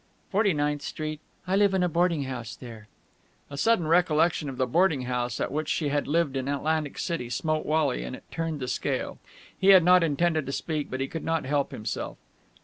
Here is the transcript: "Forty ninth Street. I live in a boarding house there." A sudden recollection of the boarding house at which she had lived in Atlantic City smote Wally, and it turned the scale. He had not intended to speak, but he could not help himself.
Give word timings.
"Forty 0.31 0.51
ninth 0.51 0.81
Street. 0.81 1.19
I 1.45 1.55
live 1.55 1.75
in 1.75 1.83
a 1.83 1.87
boarding 1.87 2.23
house 2.23 2.55
there." 2.55 2.87
A 3.51 3.55
sudden 3.55 3.87
recollection 3.87 4.49
of 4.49 4.57
the 4.57 4.65
boarding 4.65 5.03
house 5.03 5.39
at 5.39 5.51
which 5.51 5.69
she 5.69 5.89
had 5.89 6.07
lived 6.07 6.35
in 6.35 6.47
Atlantic 6.47 6.97
City 6.97 7.29
smote 7.29 7.67
Wally, 7.67 8.03
and 8.03 8.15
it 8.15 8.23
turned 8.31 8.61
the 8.61 8.67
scale. 8.67 9.19
He 9.55 9.67
had 9.67 9.83
not 9.83 10.01
intended 10.03 10.47
to 10.47 10.51
speak, 10.51 10.89
but 10.89 11.01
he 11.01 11.07
could 11.07 11.23
not 11.23 11.45
help 11.45 11.69
himself. 11.69 12.17